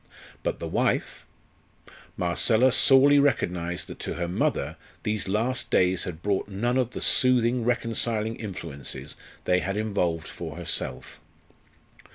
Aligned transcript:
But 0.41 0.57
the 0.57 0.67
wife? 0.67 1.27
Marcella 2.17 2.71
sorely 2.71 3.19
recognised 3.19 3.85
that 3.85 3.99
to 3.99 4.15
her 4.15 4.27
mother 4.27 4.75
these 5.03 5.27
last 5.27 5.69
days 5.69 6.05
had 6.05 6.23
brought 6.23 6.47
none 6.47 6.79
of 6.79 6.89
the 6.93 7.01
soothing, 7.01 7.63
reconciling 7.63 8.35
influences 8.35 9.15
they 9.43 9.59
had 9.59 9.77
involved 9.77 10.27
for 10.27 10.55
herself. 10.55 11.19